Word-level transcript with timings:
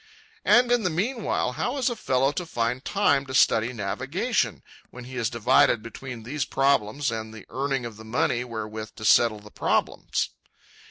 And 0.45 0.71
in 0.71 0.81
the 0.81 0.89
meanwhile 0.89 1.51
how 1.51 1.77
is 1.77 1.87
a 1.87 1.95
fellow 1.95 2.31
to 2.31 2.45
find 2.47 2.83
time 2.83 3.27
to 3.27 3.35
study 3.35 3.71
navigation—when 3.71 5.03
he 5.03 5.15
is 5.15 5.29
divided 5.29 5.83
between 5.83 6.23
these 6.23 6.43
problems 6.43 7.11
and 7.11 7.31
the 7.31 7.45
earning 7.51 7.85
of 7.85 7.97
the 7.97 8.03
money 8.05 8.43
wherewith 8.43 8.95
to 8.95 9.05
settle 9.05 9.41
the 9.41 9.51
problems? 9.51 10.29